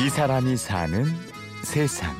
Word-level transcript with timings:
이 0.00 0.08
사람이 0.08 0.56
사는 0.56 1.04
세상. 1.64 2.14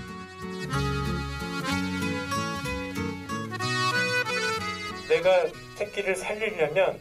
내가 5.09 5.46
새끼를 5.77 6.17
살리려면 6.17 6.99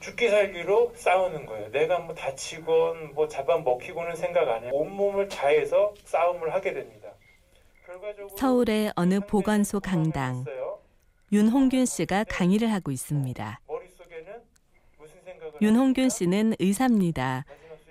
죽기 0.00 0.28
살기로 0.28 0.92
싸우는 0.96 1.46
거예요. 1.46 1.70
내가 1.70 2.00
뭐 2.00 2.14
다치건 2.14 3.14
뭐 3.14 3.28
잡아먹히고는 3.28 4.16
생각 4.16 4.48
안 4.48 4.64
해요. 4.64 4.70
온몸을 4.74 5.28
다해서 5.28 5.94
싸움을 6.04 6.52
하게 6.52 6.74
됩니다. 6.74 7.08
서울의 8.36 8.92
어느 8.96 9.20
보건소 9.20 9.80
강당. 9.80 10.44
윤홍균 11.32 11.86
씨가 11.86 12.24
강의를 12.24 12.72
하고 12.72 12.90
있습니다. 12.90 13.60
윤홍균? 15.62 16.08
씨는 16.08 16.54
의사입니다. 16.58 17.44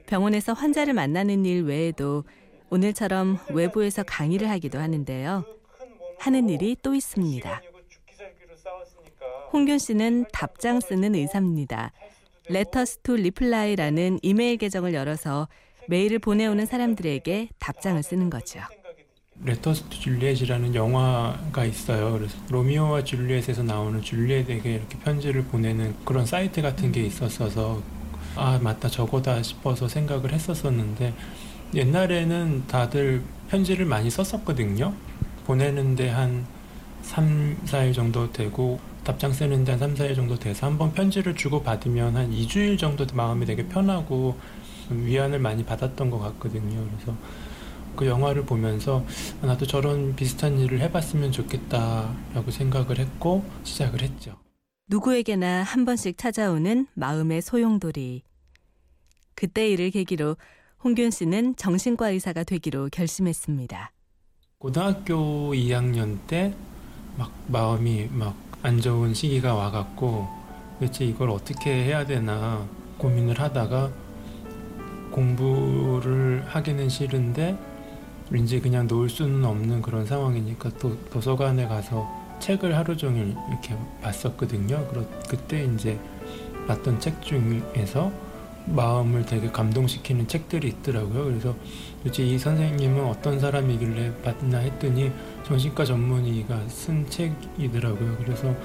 병원에서 0.07 0.53
환자를 0.53 0.93
만나는 0.93 1.45
일 1.45 1.63
외에도 1.63 2.23
오늘처럼 2.69 3.39
외부에서 3.49 4.03
강의를 4.03 4.49
하기도 4.49 4.79
하는데요. 4.79 5.45
하는 6.19 6.49
일이 6.49 6.75
또 6.81 6.93
있습니다. 6.95 7.61
홍균 9.51 9.77
씨는 9.77 10.25
답장 10.31 10.79
쓰는 10.79 11.15
의사입니다. 11.15 11.91
Letters 12.47 12.99
to 13.03 13.15
Reply라는 13.15 14.19
이메일 14.21 14.57
계정을 14.57 14.93
열어서 14.93 15.47
메일을 15.87 16.19
보내오는 16.19 16.65
사람들에게 16.65 17.49
답장을 17.59 18.01
쓰는 18.01 18.29
거죠. 18.29 18.59
Letters 19.43 19.83
to 19.83 19.99
Juliet이라는 19.99 20.75
영화가 20.75 21.65
있어요. 21.65 22.13
그래서 22.13 22.37
로미오와 22.49 23.03
줄리엣에서 23.03 23.63
나오는 23.63 24.01
줄리엣에게 24.01 24.75
이렇게 24.75 24.97
편지를 24.99 25.43
보내는 25.43 25.95
그런 26.05 26.25
사이트 26.25 26.61
같은 26.61 26.91
게 26.91 27.03
있었어서 27.03 27.81
아 28.35 28.59
맞다 28.61 28.89
저거다 28.89 29.41
싶어서 29.43 29.87
생각을 29.87 30.33
했었었는데 30.33 31.13
옛날에는 31.73 32.67
다들 32.67 33.23
편지를 33.49 33.85
많이 33.85 34.09
썼었거든요. 34.09 34.93
보내는데 35.45 36.09
한 36.09 36.45
3, 37.01 37.57
4일 37.65 37.93
정도 37.93 38.31
되고 38.31 38.79
답장 39.03 39.31
쓰는데 39.31 39.73
한 39.73 39.79
3, 39.79 39.93
4일 39.95 40.15
정도 40.15 40.37
돼서 40.37 40.65
한번 40.65 40.91
편지를 40.93 41.35
주고 41.35 41.61
받으면 41.61 42.15
한 42.15 42.31
2주일 42.31 42.79
정도 42.79 43.05
마음이 43.13 43.45
되게 43.45 43.67
편하고 43.67 44.37
좀 44.87 45.05
위안을 45.05 45.39
많이 45.39 45.63
받았던 45.63 46.09
것 46.09 46.19
같거든요. 46.19 46.83
그래서 46.91 47.15
그 47.95 48.07
영화를 48.07 48.45
보면서 48.45 49.05
아, 49.41 49.47
나도 49.47 49.65
저런 49.65 50.15
비슷한 50.15 50.59
일을 50.59 50.81
해봤으면 50.81 51.31
좋겠다라고 51.31 52.51
생각을 52.51 52.99
했고 52.99 53.45
시작을 53.63 54.01
했죠. 54.01 54.44
누구에게나 54.87 55.63
한 55.63 55.85
번씩 55.85 56.17
찾아오는 56.17 56.87
마음의 56.93 57.41
소용돌이. 57.41 58.23
그때 59.33 59.67
일을 59.69 59.91
계기로 59.91 60.37
홍균 60.83 61.11
씨는 61.11 61.55
정신과 61.55 62.09
의사가 62.09 62.43
되기로 62.43 62.89
결심했습니다. 62.91 63.91
고등학교 64.59 65.53
2학년 65.53 66.17
때 66.27 66.53
막 67.17 67.31
마음이 67.47 68.09
막 68.11 68.35
안 68.65 68.81
좋은 68.81 69.13
시기가 69.13 69.53
와갖고 69.53 70.27
도대체 70.79 71.05
이걸 71.05 71.29
어떻게 71.29 71.71
해야 71.83 72.03
되나 72.03 72.67
고민을 72.97 73.39
하다가 73.39 73.91
공부를 75.11 76.43
하기는 76.47 76.89
싫은데 76.89 77.55
왠지 78.31 78.59
그냥 78.59 78.87
놓을 78.87 79.07
수는 79.07 79.45
없는 79.45 79.83
그런 79.83 80.03
상황이니까 80.07 80.71
또 80.79 80.97
도서관에 81.11 81.67
가서 81.67 82.09
책을 82.39 82.75
하루 82.75 82.95
종일 82.97 83.35
이렇게 83.49 83.75
봤었거든요. 84.01 84.87
그때 85.27 85.63
이제 85.65 85.99
봤던 86.67 86.99
책 86.99 87.21
중에서 87.21 88.11
마음을 88.67 89.25
되게 89.25 89.51
감동시키는 89.51 90.27
책들이 90.27 90.69
있더라고요. 90.69 91.25
그래서 91.25 91.55
도대체 91.99 92.23
이 92.23 92.37
선생님은 92.37 93.05
어떤 93.05 93.39
사람이길래 93.39 94.21
봤나 94.23 94.57
했더니 94.57 95.11
정신과 95.45 95.85
전문의가 95.85 96.67
쓴 96.67 97.07
책이더라고요. 97.09 98.17
그래서 98.17 98.55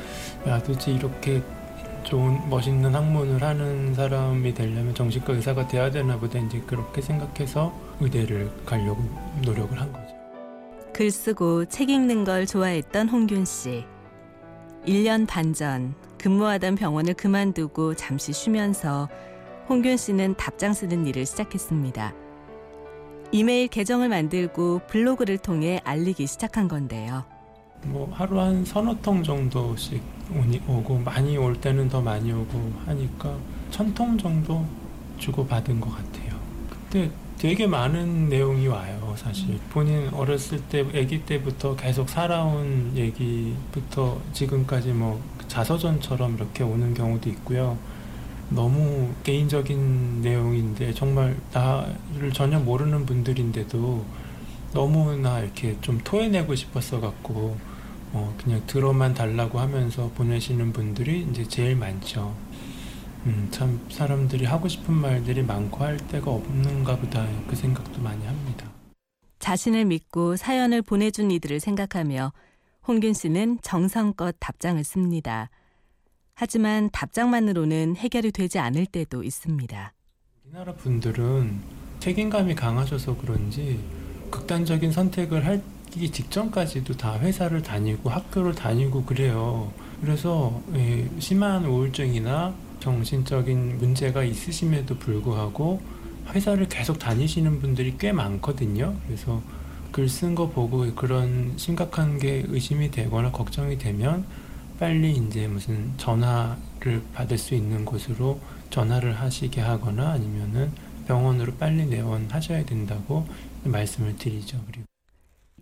야 0.46 0.58
도대체 0.62 0.92
이렇게 0.92 1.42
좋은 2.02 2.48
멋있는 2.48 2.94
학문을 2.94 3.42
하는 3.42 3.94
사람이 3.94 4.54
되려면 4.54 4.94
정신과 4.94 5.34
의사가 5.34 5.68
돼야 5.68 5.90
되나 5.90 6.18
보다 6.18 6.38
이제 6.38 6.62
그렇게 6.66 7.02
생각해서 7.02 7.74
의대를 8.00 8.50
가려고 8.64 9.04
노력을 9.44 9.78
한 9.78 9.92
거죠. 9.92 10.19
글 11.00 11.10
쓰고 11.10 11.64
책 11.64 11.88
읽는 11.88 12.24
걸 12.24 12.44
좋아했던 12.44 13.08
홍균 13.08 13.46
씨. 13.46 13.86
1년 14.84 15.26
반 15.26 15.54
전 15.54 15.94
근무하던 16.18 16.74
병원을 16.74 17.14
그만두고 17.14 17.94
잠시 17.94 18.34
쉬면서 18.34 19.08
홍균 19.66 19.96
씨는 19.96 20.34
답장 20.34 20.74
쓰는 20.74 21.06
일을 21.06 21.24
시작했습니다. 21.24 22.12
이메일 23.32 23.68
계정을 23.68 24.10
만들고 24.10 24.82
블로그를 24.88 25.38
통해 25.38 25.80
알리기 25.84 26.26
시작한 26.26 26.68
건데요. 26.68 27.24
뭐 27.84 28.12
하루 28.12 28.38
한 28.38 28.62
서너 28.66 28.94
통 29.00 29.22
정도씩 29.22 30.02
오니, 30.34 30.60
오고 30.68 30.98
많이 30.98 31.34
올 31.38 31.58
때는 31.58 31.88
더 31.88 32.02
많이 32.02 32.30
오고 32.30 32.72
하니까 32.84 33.38
천 33.70 33.94
통 33.94 34.18
정도 34.18 34.66
주고 35.16 35.46
받은 35.46 35.80
것 35.80 35.88
같아요. 35.96 36.38
그때 36.68 37.10
되게 37.40 37.66
많은 37.66 38.28
내용이 38.28 38.66
와요, 38.66 39.14
사실. 39.16 39.58
본인 39.70 40.10
어렸을 40.12 40.60
때, 40.68 40.80
아기 40.94 41.24
때부터 41.24 41.74
계속 41.74 42.06
살아온 42.10 42.92
얘기부터 42.94 44.20
지금까지 44.34 44.90
뭐 44.92 45.18
자서전처럼 45.48 46.36
이렇게 46.36 46.62
오는 46.62 46.92
경우도 46.92 47.30
있고요. 47.30 47.78
너무 48.50 49.08
개인적인 49.24 50.20
내용인데 50.20 50.92
정말 50.92 51.34
나를 51.54 52.30
전혀 52.34 52.58
모르는 52.58 53.06
분들인데도 53.06 54.04
너무나 54.74 55.40
이렇게 55.40 55.78
좀 55.80 55.98
토해내고 56.04 56.54
싶었어 56.54 57.00
갖고 57.00 57.56
어 58.12 58.34
그냥 58.42 58.60
들어만 58.66 59.14
달라고 59.14 59.58
하면서 59.58 60.10
보내시는 60.14 60.74
분들이 60.74 61.26
이제 61.30 61.48
제일 61.48 61.74
많죠. 61.74 62.34
음, 63.26 63.48
참 63.50 63.80
사람들이 63.90 64.44
하고 64.44 64.68
싶은 64.68 64.94
말들이 64.94 65.42
많고 65.42 65.84
할 65.84 65.96
데가 66.08 66.30
없는가 66.30 66.96
보다 66.96 67.26
그 67.46 67.54
생각도 67.54 68.00
많이 68.00 68.24
합니다. 68.24 68.66
자신을 69.38 69.86
믿고 69.86 70.36
사연을 70.36 70.82
보내준 70.82 71.30
이들을 71.30 71.60
생각하며 71.60 72.32
홍균 72.86 73.12
씨는 73.12 73.58
정성껏 73.62 74.36
답장을 74.38 74.82
씁니다. 74.84 75.50
하지만 76.34 76.88
답장만으로는 76.92 77.96
해결이 77.96 78.32
되지 78.32 78.58
않을 78.58 78.86
때도 78.86 79.22
있습니다. 79.22 79.92
우리나라 80.44 80.72
분들은 80.74 81.60
책임감이 82.00 82.54
강하셔서 82.54 83.16
그런지 83.18 83.78
극단적인 84.30 84.90
선택을 84.90 85.44
하기 85.46 86.10
직전까지도 86.10 86.96
다 86.96 87.18
회사를 87.18 87.62
다니고 87.62 88.08
학교를 88.08 88.54
다니고 88.54 89.04
그래요. 89.04 89.70
그래서 90.00 90.62
예, 90.74 91.08
심한 91.18 91.66
우울증이나 91.66 92.54
정신적인 92.80 93.78
문제가 93.78 94.24
있으심에도 94.24 94.96
불구하고 94.98 95.80
회사를 96.32 96.68
계속 96.68 96.98
다니시는 96.98 97.60
분들이 97.60 97.96
꽤 97.98 98.12
많거든요. 98.12 98.94
그래서 99.06 99.42
글 99.92 100.06
쓴 100.06 100.34
거 100.34 100.48
보고 100.48 100.92
그런 100.94 101.52
심각한 101.56 102.18
게 102.18 102.44
의심이 102.48 102.90
되거나 102.90 103.32
걱정이 103.32 103.76
되면 103.78 104.24
빨리 104.78 105.12
이제 105.12 105.46
무슨 105.48 105.92
전화를 105.96 107.02
받을 107.12 107.36
수 107.36 107.54
있는 107.54 107.84
곳으로 107.84 108.40
전화를 108.70 109.18
하시게 109.20 109.60
하거나 109.60 110.12
아니면은 110.12 110.72
병원으로 111.08 111.54
빨리 111.54 111.86
내원하셔야 111.86 112.64
된다고 112.64 113.26
말씀을 113.64 114.16
드리죠. 114.16 114.62
그리고 114.66 114.84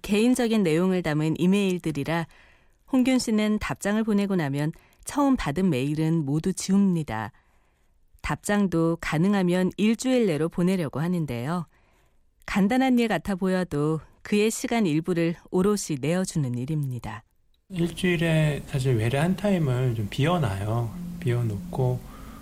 개인적인 0.02 0.62
내용을 0.62 1.02
담은 1.02 1.40
이메일들이라 1.40 2.26
홍균 2.92 3.18
씨는 3.18 3.58
답장을 3.58 4.03
보내고 4.04 4.36
나면 4.36 4.72
처음 5.09 5.37
받은 5.37 5.71
메일은 5.71 6.27
모두 6.27 6.53
지웁니다. 6.53 7.33
답장도 8.21 8.99
가능하면 9.01 9.71
일주일 9.78 10.27
내로 10.27 10.51
보내려고 10.51 11.01
하는데요. 11.01 11.66
간단한 12.45 12.99
일 12.99 13.09
같아 13.09 13.34
보여도 13.34 14.01
그의 14.21 14.51
시간 14.51 14.84
일부를 14.84 15.34
오롯이 15.51 15.97
내어주는 16.03 16.55
일입니다. 16.59 17.25
일주일에 17.71 18.63
사실 18.66 18.97
외래 18.97 19.16
한 19.16 19.34
타임을 19.34 19.95
좀 19.95 20.09
비워놔요. 20.10 20.95
비워놓고 21.21 22.01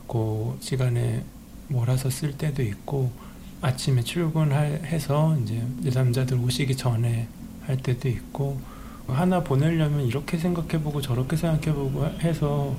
그 0.09 0.59
시간에 0.61 1.25
몰아서 1.69 2.11
쓸 2.11 2.37
때도 2.37 2.65
있고 2.65 3.13
아침에 3.61 4.03
출근해서 4.03 5.39
이제 5.39 5.63
남자들 5.95 6.37
오시기 6.37 6.77
전에 6.77 7.29
할 7.61 7.77
때도 7.77 8.09
있고 8.09 8.61
하나 9.09 9.43
보내려면 9.43 10.07
이렇게 10.07 10.37
생각해보고 10.37 11.01
저렇게 11.01 11.37
생각해보고 11.37 12.07
해서 12.21 12.75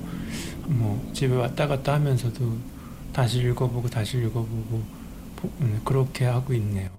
뭐 0.66 1.10
집에 1.12 1.34
왔다 1.34 1.66
갔다 1.66 1.94
하면서도 1.94 2.56
다시 3.12 3.40
읽어보고 3.40 3.88
다시 3.88 4.18
읽어보고 4.18 4.82
보- 5.36 5.50
음, 5.60 5.80
그렇게 5.84 6.24
하고 6.26 6.52
있네요. 6.54 6.90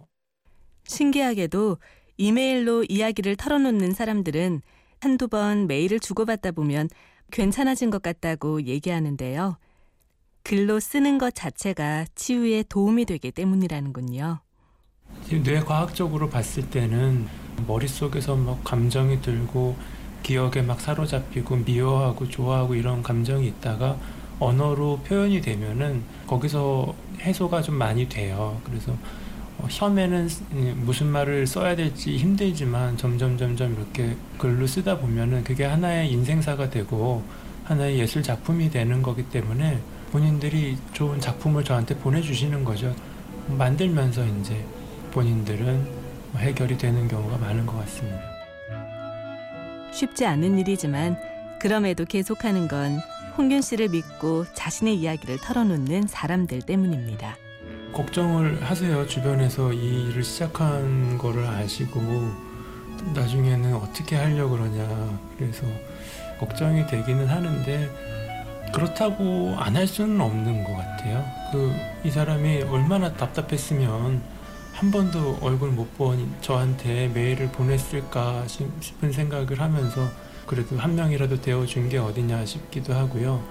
신기하게도 0.85 1.77
이메일로 2.17 2.85
이야기를 2.89 3.35
털어놓는 3.35 3.93
사람들은 3.93 4.61
한두 4.99 5.27
번 5.27 5.67
메일을 5.67 5.99
주고받다 5.99 6.51
보면 6.51 6.89
괜찮아진 7.31 7.89
것 7.89 8.01
같다고 8.01 8.63
얘기하는데요. 8.63 9.57
글로 10.43 10.79
쓰는 10.79 11.17
것 11.19 11.35
자체가 11.35 12.05
치유에 12.15 12.63
도움이 12.67 13.05
되기 13.05 13.31
때문이라는군요. 13.31 14.39
지금 15.29 15.43
뇌과학적으로 15.43 16.29
봤을 16.29 16.69
때는 16.69 17.27
머릿속에서 17.67 18.35
막 18.35 18.63
감정이 18.63 19.21
들고 19.21 19.75
기억에 20.23 20.61
막 20.61 20.81
사로잡히고 20.81 21.57
미워하고 21.57 22.27
좋아하고 22.27 22.75
이런 22.75 23.03
감정이 23.03 23.47
있다가 23.47 23.97
언어로 24.39 25.01
표현이 25.05 25.41
되면은 25.41 26.01
거기서 26.25 26.95
해소가 27.19 27.61
좀 27.61 27.75
많이 27.75 28.09
돼요. 28.09 28.59
그래서 28.63 28.95
어, 29.59 29.67
처음에는 29.69 30.29
무슨 30.77 31.07
말을 31.07 31.45
써야 31.45 31.75
될지 31.75 32.17
힘들지만 32.17 32.97
점점 32.97 33.37
점점 33.37 33.73
이렇게 33.73 34.15
글로 34.37 34.65
쓰다 34.65 34.97
보면은 34.97 35.43
그게 35.43 35.65
하나의 35.65 36.11
인생사가 36.11 36.69
되고 36.69 37.23
하나의 37.65 37.99
예술 37.99 38.23
작품이 38.23 38.71
되는 38.71 39.03
거기 39.03 39.23
때문에 39.23 39.79
본인들이 40.11 40.77
좋은 40.93 41.19
작품을 41.19 41.63
저한테 41.63 41.95
보내주시는 41.97 42.63
거죠. 42.63 42.95
만들면서 43.47 44.25
이제 44.25 44.65
본인들은 45.11 45.87
해결이 46.37 46.77
되는 46.77 47.07
경우가 47.07 47.37
많은 47.37 47.65
것 47.65 47.77
같습니다. 47.79 48.19
쉽지 49.91 50.25
않은 50.25 50.59
일이지만 50.59 51.17
그럼에도 51.59 52.05
계속하는 52.05 52.67
건 52.67 52.99
홍균 53.37 53.61
씨를 53.61 53.89
믿고 53.89 54.45
자신의 54.53 54.95
이야기를 54.95 55.37
털어놓는 55.39 56.07
사람들 56.07 56.61
때문입니다. 56.61 57.35
걱정을 57.93 58.61
하세요. 58.63 59.05
주변에서 59.07 59.73
이 59.73 60.09
일을 60.09 60.23
시작한 60.23 61.17
거를 61.17 61.45
아시고 61.47 61.99
나중에는 63.15 63.73
어떻게 63.75 64.15
하려고 64.15 64.51
그러냐. 64.57 65.19
그래서 65.37 65.65
걱정이 66.39 66.85
되기는 66.87 67.27
하는데 67.27 67.89
그렇다고 68.73 69.55
안 69.57 69.75
할 69.75 69.87
수는 69.87 70.21
없는 70.21 70.63
것 70.63 70.75
같아요. 70.75 71.25
그 71.51 71.73
이 72.05 72.11
사람이 72.11 72.61
얼마나 72.63 73.11
답답했으면 73.13 74.21
한 74.79 74.91
번도 74.91 75.39
얼굴 75.41 75.71
못 75.71 75.89
본 75.97 76.33
저한테 76.39 77.09
메일을 77.09 77.51
보냈을까 77.51 78.47
싶은 78.47 79.11
생각을 79.11 79.59
하면서 79.59 80.07
그래도 80.45 80.77
한 80.77 80.95
명이라도 80.95 81.41
되어준 81.41 81.89
게 81.89 81.97
어디냐 81.97 82.45
싶기도 82.45 82.93
하고요. 82.93 83.43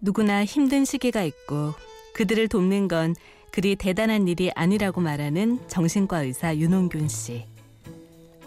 누구나 0.00 0.44
힘든 0.44 0.84
시기가 0.84 1.24
있고 1.24 1.74
그들을 2.14 2.46
돕는 2.46 2.86
건 2.86 3.16
그리 3.50 3.74
대단한 3.74 4.28
일이 4.28 4.52
아니라고 4.54 5.00
말하는 5.00 5.58
정신과 5.66 6.22
의사 6.22 6.56
윤홍균 6.56 7.08
씨. 7.08 7.44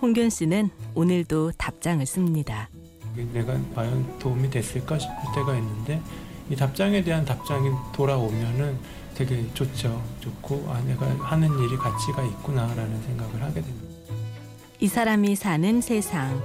홍균 0.02 0.30
씨는 0.30 0.70
오늘도 0.94 1.52
답장을 1.58 2.06
씁니다. 2.06 2.70
내가 3.34 3.58
과연 3.76 4.20
도움이 4.20 4.50
됐을까 4.50 4.98
싶을 4.98 5.16
때가 5.36 5.58
있는데 5.58 6.02
이 6.50 6.56
답장에 6.56 7.04
대한 7.04 7.26
답장이 7.26 7.70
돌아오면은 7.94 8.78
되게 9.16 9.46
좋죠. 9.54 10.04
좋고 10.20 10.66
아 10.70 10.82
내가 10.82 11.08
하는 11.08 11.48
일이 11.60 11.78
가치가 11.78 12.24
있구나라는 12.24 13.02
생각을 13.04 13.42
하게 13.42 13.62
됩니다. 13.62 13.88
이 14.80 14.88
사람이 14.88 15.36
사는 15.36 15.82
세상. 15.82 16.42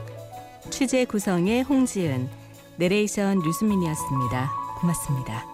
취재 0.70 1.04
구성의 1.04 1.64
홍지은, 1.64 2.28
내레이션 2.76 3.40
류수민이었습니다. 3.40 4.52
고맙습니다. 4.80 5.49